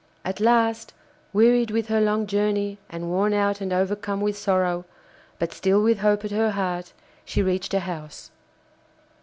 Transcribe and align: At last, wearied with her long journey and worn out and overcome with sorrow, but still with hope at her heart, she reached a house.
At 0.25 0.39
last, 0.39 0.95
wearied 1.31 1.69
with 1.69 1.85
her 1.89 2.01
long 2.01 2.25
journey 2.25 2.79
and 2.89 3.09
worn 3.11 3.33
out 3.35 3.61
and 3.61 3.71
overcome 3.71 4.19
with 4.19 4.35
sorrow, 4.35 4.83
but 5.37 5.53
still 5.53 5.83
with 5.83 5.99
hope 5.99 6.25
at 6.25 6.31
her 6.31 6.49
heart, 6.53 6.91
she 7.23 7.43
reached 7.43 7.75
a 7.75 7.81
house. 7.81 8.31